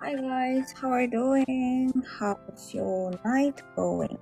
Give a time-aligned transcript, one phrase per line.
[0.00, 1.92] Hi guys, how are you doing?
[2.18, 4.18] How's your night going?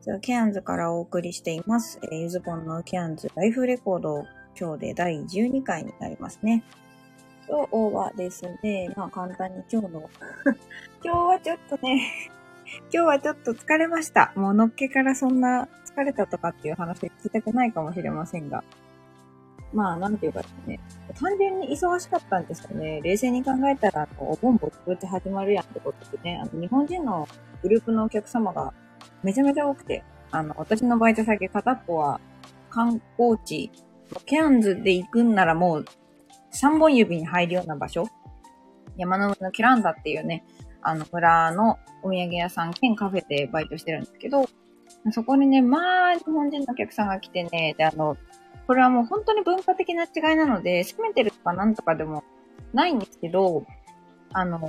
[0.00, 1.98] じゃあ、ケアンズからお送りしています。
[2.04, 4.24] えーゆずぽんのケアンズライフレコード、
[4.56, 6.62] 今日で第12回になりますね。
[7.48, 10.08] 今日はですね、まあ簡単に今日の、
[11.02, 12.30] 今日はちょっとね、
[12.94, 14.32] 今日はちょっと疲れました。
[14.36, 18.62] もうのっけからそんな疲れたとかっていう話聞きたくないかもしれませんが。
[19.72, 20.80] まあ、なんていうかですね。
[21.20, 23.00] 単純に忙しかったんですよね。
[23.02, 27.28] 冷静に考えたら、お盆ぼちぼち始まるやんってことでね、あの、日本人の
[27.62, 28.72] グループのお客様が
[29.22, 32.20] めちゃめちゃ多くて、あの、私のバイト先片っぽは
[32.70, 33.70] 観光地、
[34.24, 35.84] ケアンズで行くんならもう
[36.54, 38.06] 3本指に入るような場所
[38.96, 40.44] 山の上のキランダっていうね、
[40.82, 44.46] あの村のお土産屋さん兼カフェでバイトしてるんですけど、
[45.12, 48.16] そこにね、まあ、日本人のお客さんが来てね、で、あの、
[48.68, 52.22] これはもう本当に文化的な違いなので、責めてるとかなんとかでも
[52.74, 53.64] ないんですけど、
[54.32, 54.60] あの、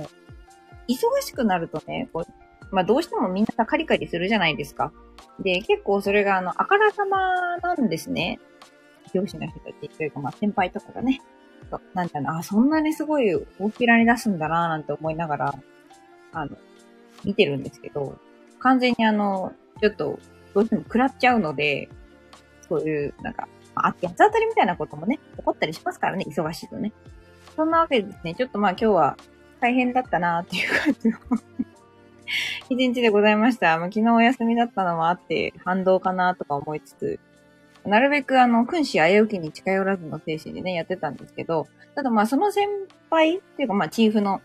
[0.88, 4.90] 忙しくなるとね、こう、まあどうしてもみんなカリカリするじゃないですか。
[5.38, 8.40] で、結構それがあの、あからさまなんですね。
[9.12, 11.20] 上司の人たちというか、まあ先輩とかがね。
[11.70, 15.54] そうなんだろうな、あ、そんなにすごい大っぴらに出すんだなぁなんて思いながら、
[16.32, 16.56] あの、
[17.22, 18.16] 見てるんですけど、
[18.60, 20.18] 完全にあの、ちょっと、
[20.54, 21.90] どうしても食らっちゃうので、
[22.66, 26.92] そういう、なんか、あ、八つ当たりみたいなこともね、起こったりしますからね、忙しいとね。
[27.56, 29.16] そんなわけでですね、ちょっとまあ今日は
[29.60, 31.18] 大変だったなっていう感じの
[32.70, 33.78] 一日でございました。
[33.78, 37.20] まあ、昨日お休みだったのもあって、反動かなとか思いつつ、
[37.84, 42.68] なるべくあの、君子危うきに近寄らずの精神でね、やってたんですけど、ただまあその先
[43.10, 44.40] 輩っていうかまあチーフの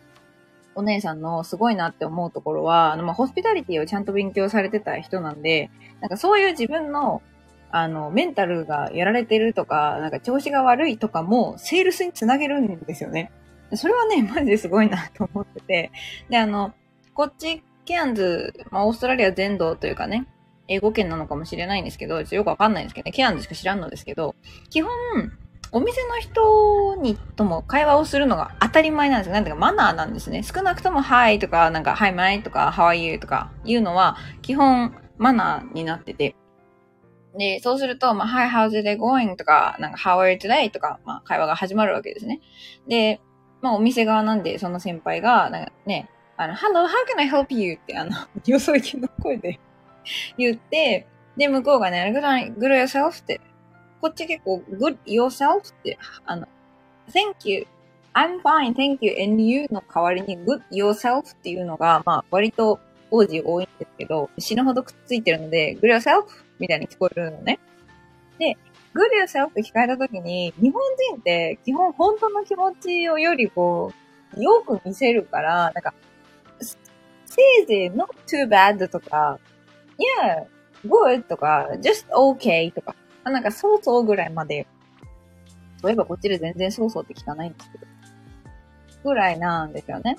[0.73, 5.69] お姉さんのすごいなって思うところは、あのまあホスピタリティをちゃんと勉強されてた人なんで、
[6.01, 7.21] なんかそういう自分の
[7.75, 13.33] あの、メンタルがやられてるとか、なんか調子が悪いとかも、セールスにつなげるんですよね。
[13.73, 15.91] それはね、 マジですごいなと思ってて。
[16.29, 16.73] で、あの、
[17.13, 20.25] こっち、ケアンズ、まあ、オーストラリア全土というかね、
[20.69, 24.35] 英語圏なのかもしれないんですけど、ちょっとよくわかんないんですけどね、ケアンズしか知らんのですけど、
[24.69, 24.89] 基本、
[25.73, 29.33] お店の人にとも会話をするのが当たり前なんですよ。
[29.33, 30.43] なんていうかマナーなんですね。
[30.43, 36.37] 少なくとも Hi とか、なんか Hi my とか How are you とかいうのは、基本マナーになってて、
[37.37, 39.35] で、そうすると、まあ、Hi, how's it going?
[39.35, 40.69] とか、なんか、How are you today?
[40.71, 42.41] とか、まあ、会話が始まるわけですね。
[42.87, 43.19] で、
[43.61, 47.75] まあ、お店側なんで、その先輩が、なんかね、あの、Hello, how can I help you?
[47.75, 48.11] って、あの、
[48.45, 49.59] よそ行きの声で
[50.37, 51.07] 言って、
[51.37, 53.41] で、向こうがね、good, good yourself って、
[54.01, 56.47] こっち結構、good yourself って、あの、
[57.09, 57.67] thank you,
[58.13, 62.79] I'm fine, thank you, and you の代わりに good yourself っていうのが、まあ、割と
[63.15, 66.25] 王子多いんですけど、死ぬほどくっついてるので、good yourself
[66.59, 67.59] みたいに聞こえるのね。
[68.37, 68.57] で、
[68.93, 70.81] good yourself って聞かれたときに、日本
[71.11, 73.93] 人って基本本当の気持ちをよりこ
[74.37, 75.93] う、よく見せるから、なんか、
[76.59, 79.39] せいぜい not too bad とか、
[79.97, 80.45] yeah,
[80.85, 84.67] good とか、just okay とか、あなんかそうそうぐらいまで、
[85.81, 87.85] そういえばこっちで全然そうそうって聞かないんですけど、
[89.03, 90.17] ぐらいなんですよね。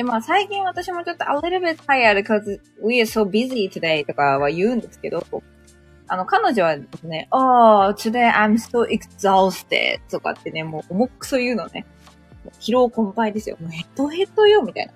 [0.00, 5.22] で、まあ最近私もちょっと a little bit tired because we are so busy today とかは言うんですけど、
[6.08, 11.84] あの、彼女はですね、oh, today I'm so exhausted とかってね、もう重くそ言うのね。
[12.60, 13.58] 疲労困憊ですよ。
[13.60, 14.92] もうヘッドヘッドよ、みたいな。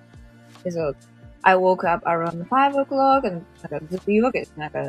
[0.63, 0.95] で、そう、
[1.43, 4.53] I woke up around 5 o'clock and なんかずっと言うわけです。
[4.57, 4.79] なんか、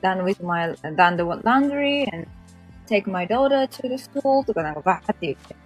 [0.00, 2.28] done with my, done the laundry and
[2.88, 5.56] take my daughter to the school とかなんかバーって言って。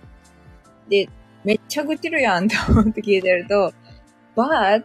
[0.89, 1.11] で、
[1.45, 3.73] めっちゃ愚痴るやんと思って聞いてると、
[4.35, 4.85] but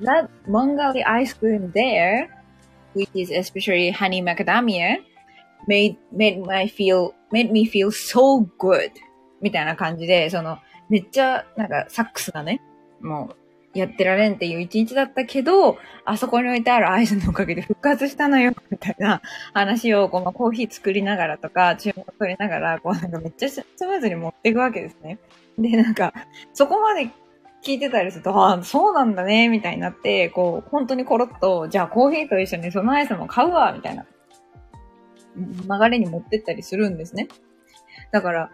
[0.00, 2.28] that Mongali ice cream there,
[2.94, 4.98] which is especially honey macadamia,
[5.66, 8.92] made, made my feel, made me feel so good
[9.40, 10.58] みたいな感じで、その、
[10.88, 12.60] めっちゃ、なんか、サックスがね、
[13.00, 19.20] もう、やってられんっていう一日だったけど、あそこに置いてあるアイスのおかげで復活したのよ、みたいな
[19.52, 25.18] 話を、こう、まあ、コーヒー作りながらとか、注文取りながら、こう、なんかめっちゃスムーズに持っていくわけですね。
[25.58, 26.14] で、なんか、
[26.54, 27.10] そこまで
[27.66, 34.06] 聞いてたりすると、ああ、そうなんだね、みたいになって、こう、本当にコロッと、じゃあコーヒーと一緒にそのアイスも買うわ、みたいな、
[35.36, 37.28] 流れに持ってったりするんですね。
[38.12, 38.50] だから、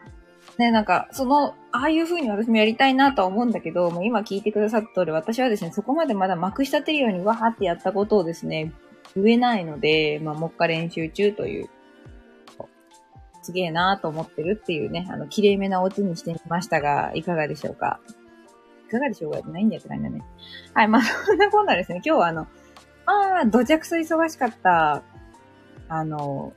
[0.58, 8.72] ね、なんか、その、ああいう風に私もやりたいなとは思うんだけど、もう今聞いてくださった通り、私はですね、そこまでまだまくし立てるようにわーってやったことをですね、
[9.14, 11.68] 言えないので、まあ、もっか練習中という、
[13.42, 18.00] すげえなと思ってるっていうね、あの、綺麗めなオチにしてみましたが、いかがでしょうか？
[18.92, 20.22] かがでしょうかじゃないんだよって感じだね。
[20.74, 22.46] はい、まあ、そんなこんなですね、今日はあの、
[23.06, 25.02] まあ、どちゃくそ忙しかった、
[25.88, 26.52] あの、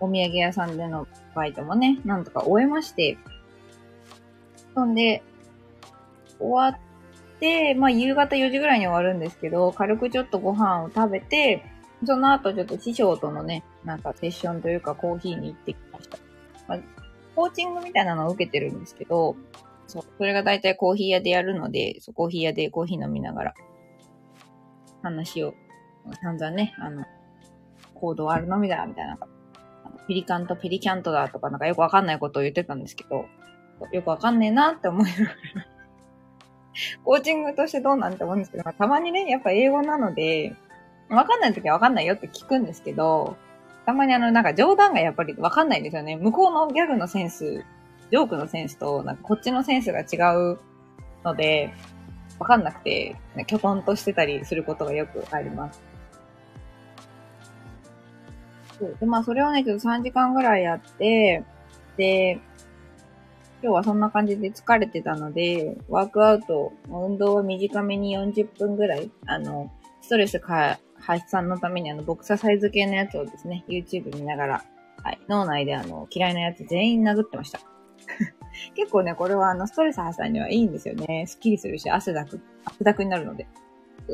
[0.00, 3.18] お土産屋さんでのバイトもね、なんとか終えまして、
[4.74, 5.22] そんで、
[6.38, 6.80] 終わっ
[7.38, 11.64] て、まあ夕方4時ぐらいに終わるんですけど、軽くちょっとご飯を食べて、
[12.06, 16.18] その後ちょっと師匠とのね、なんかセッションというかコーヒーに行ってきました。
[16.66, 16.78] まあ、
[17.36, 19.36] コーチングみたいなのを受けてるんですけど、
[19.90, 23.54] そう、それが大体コーヒー屋でやるので、そうコーヒー屋でコーヒー飲みながら、
[25.02, 25.54] 話を、
[26.22, 27.04] 散々ね、あの、
[27.94, 29.18] コードあるのみだ、みたいな。
[30.06, 33.26] ピリカンとペリキャントだとか、なんかよくわかんないことを言ってたんですけど、
[33.92, 35.30] よくわかんねえなって思いながら
[37.04, 40.54] コーチングとしてどうなんて思うんですけど、まあ、たまにね、やっぱ英語なので、
[41.08, 43.36] わかんない時はわかんないよって聞くんですけど、
[43.86, 46.16] たまにあの、なんか冗談がやっぱりわかんないんですよね。
[46.16, 47.64] 向こうのギャグのセンス、
[48.10, 50.58] ジョークのセンスと、なんかこっちのセンスが違う
[51.24, 51.72] ので、
[52.38, 53.16] わかんなくて、
[53.46, 55.80] きょとんとしてたりすることがよくあります。
[58.78, 61.44] そうで、まあそれをね、ちょっと3時間ぐらいやって、
[61.96, 62.40] で、
[63.62, 69.70] 今日はそんな感じで疲れてたので、ワークアウト、運動は短めに40分ぐらい、あの、
[70.00, 74.64] ストレスか発散のためにあの、ボクササイズ系のやつをですね、YouTube 見ながら、
[75.02, 77.60] はい、脳内であの、嫌いなやつ全員殴ってました。
[78.74, 81.24] 結構ね、これはあの、ストレス発散にはいいんですよね。
[81.26, 83.46] スッキリするし、汗だく、汗だくになるので。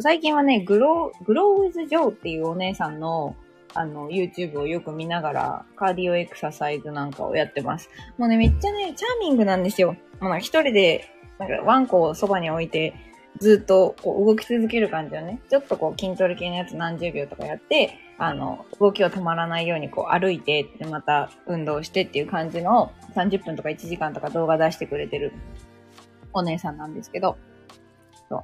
[0.00, 3.34] 最近はね、グロー、グローウィズジョーっていうお姉さんの、
[3.74, 7.90] あの、YouTube をよく見ながら、カーディオエクササイズなんかをやってます。
[8.18, 9.96] もうね、めっちゃね、チャーミングなんですよ。
[10.20, 11.04] もう一人で、
[11.38, 12.94] なんかワンコをそばに置いて、
[13.38, 25.32] ずっとこう動き続ける感じをね、ちょっとこう筋トレ系のやつ何十秒とかやって、あの、動きを止まらないようにこう歩いて、でまた運動してっていう感じの30分とか1時間とか動画出してくれてる
[26.32, 27.36] お姉さんなんですけど、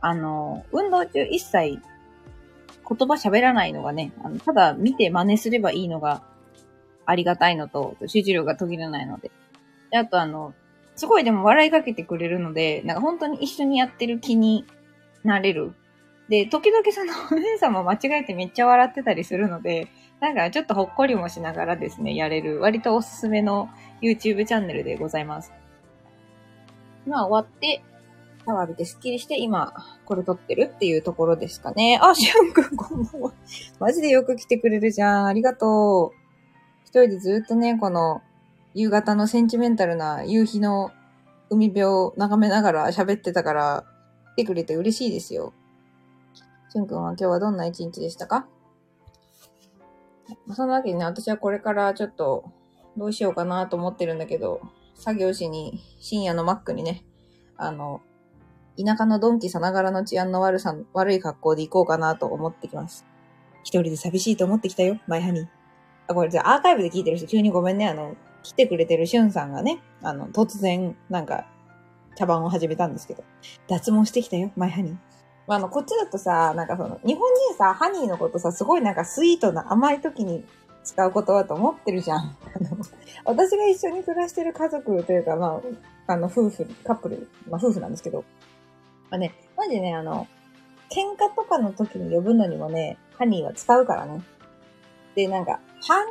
[0.00, 1.78] あの、運動中一切
[2.98, 6.22] 言葉喋らないのがね、あのただ見て真似すればいいのが
[7.06, 9.30] ありがたいのと、集中力が途切れないので。
[9.90, 10.54] で、あとあの、
[10.94, 14.66] すごいでも笑いかけてくれるので、なんか本当に一緒にやってる気に
[15.24, 15.74] なれる。
[16.28, 19.88] で、時々その お姉さんも間違えてめっちゃ笑ってたりするので、
[20.20, 23.68] なんかちょっとほっこりもしながらですね、やれる、割とおすすめの
[24.00, 25.52] YouTube チャンネルでございます。
[27.06, 27.82] まあ終わって、
[28.44, 29.72] シャワー浴びてスッキリして、今、
[30.04, 31.98] これ撮ってるっていうところですかね。
[32.02, 33.32] あ、しゅんくんこんばんは。
[33.78, 35.26] マジでよく来てくれるじゃん。
[35.26, 36.18] ありがとう。
[36.84, 38.22] 一人でずっとね、この、
[38.74, 40.90] 夕方のセンチメンタルな夕日の
[41.50, 43.84] 海辺を眺めながら喋ってたから、
[44.34, 45.52] てくれて嬉しいですよ。
[46.70, 48.46] しゅんくんは今日はどんな一日でしたか？
[50.54, 52.44] そんなわけでね、私はこれからちょっと、
[52.96, 54.60] どうしようかなと思ってるんだけど、
[54.94, 57.04] 作業しに、深夜のマックにね、
[57.56, 58.00] あの、
[58.82, 63.04] 田舎のドンキさながらの治安の悪さ、悪い格好で行こうかなと思ってきます。
[63.62, 65.46] 一人で寂しいと思ってきたよ、マイハニー。
[66.08, 67.86] あ、これじゃアーカイブで聞いてる人急にごめんね。
[67.86, 71.46] あの、来てくれてるしゅんさんがね、あの、突然、なんか、
[72.14, 73.24] 茶番を始めたんですけど、
[73.68, 74.96] 脱毛してきたよ、マイハニー。
[75.46, 80.44] まあ、あの、こっちだとさ、なんかその、日本人さ、ハニーのことさ、すごいなんかスイートな甘い時に
[80.84, 82.18] 使う言葉と思ってるじゃん。
[82.18, 82.24] あ
[82.60, 82.76] の、
[83.24, 85.60] 私が一緒に暮らしてる家族というか、ま
[86.06, 88.24] あ、あの、夫婦、カップル、まあ、夫婦なんですけど、
[89.10, 90.26] まあね、マジね、あの、
[90.90, 94.22] 喧嘩とかの時に呼ぶのにもね、ハニーは使うからね。
[95.14, 96.04] で、なんか、はん、は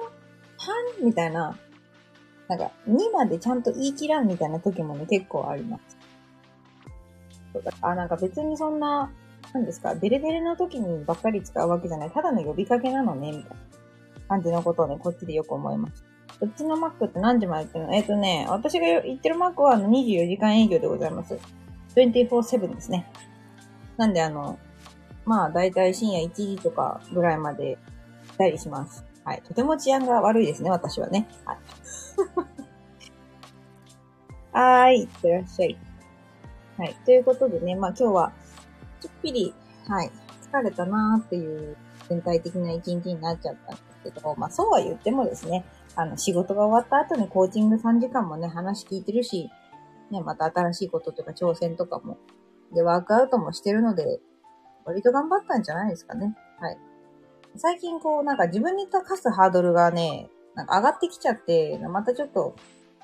[1.02, 1.58] んみたいな、
[2.52, 5.98] なんか、2までちゃんと言い切らんみたいな時もね、結構あります。
[7.80, 9.10] あ、なんか別にそんな、
[9.54, 12.12] 何ですか、デレデレの時にばっかり使うわけじゃない。
[12.12, 13.56] ただの呼びかけなのね、みたいな
[14.28, 16.04] 感じのことをね、こっちでよく思います。
[16.42, 17.96] うちのマックって何時までやってるの？
[17.96, 21.40] えっ、ー、とね、私が言ってるマックは24時間営業でございます。
[21.96, 23.10] 24-7ですね。
[23.96, 24.60] なんであの、
[25.24, 27.78] まあ大体深夜1時とかぐらいまで
[28.34, 29.06] いたりします。
[29.24, 29.42] はい。
[29.48, 31.30] とても治安が悪いですね、私はね。
[31.46, 31.58] はい。
[34.52, 35.02] はーい。
[35.02, 35.78] いってらっしゃい。
[36.78, 36.96] はい。
[37.06, 38.34] ということでね、まあ今日は、
[39.00, 39.54] ちょっぴり、
[39.88, 40.12] はい。
[40.52, 41.78] 疲れたなーっていう
[42.10, 45.66] 全体的な一日になっちゃったんですけど、まあそうは言ってもですね、
[45.96, 49.50] あの、仕事が終わった後にコーチング3時間もね、話聞いてるし、
[50.12, 52.18] ね、また新しいこととか挑戦とかも、
[52.74, 54.20] で、ワークアウトもしてるので、
[54.86, 56.36] 割と頑張ったんじゃないですかね。
[56.60, 56.78] はい。
[57.56, 62.56] 最近こう、なんか自分に課すハードルがね、なんか上がってきちゃって、またちょっと、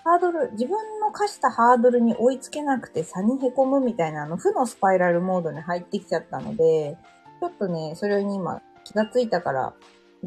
[0.08, 6.98] ハードル、自分の課したハードルに追いつけなくて差に凹むみたいな、あの、負のスパイラルモードに入ってきちゃったので、
[7.42, 9.74] ちょっとね、それに今気がついたから、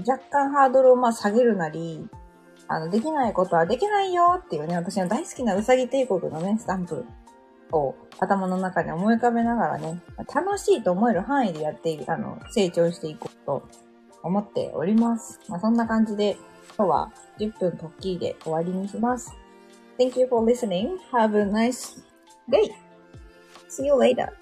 [0.07, 2.07] 若干ハードルをまあ下げるなり、
[2.69, 7.07] あの、できないことはできないよっていうね、私の大好きなうさぎ帝国のね、スタンプ
[7.73, 10.03] を頭の中に思い浮かべながらね、
[10.35, 13.63] 楽しいと思える範囲でやって、あの、成長していこうと
[14.23, 15.41] 思っております。
[15.49, 16.37] まあ、そんな感じで、
[16.77, 19.40] 今日は10分ポッキーで終わりにします。
[20.01, 20.97] Thank you for listening.
[21.13, 22.01] Have a nice
[22.49, 22.75] day.
[23.69, 24.33] See you later!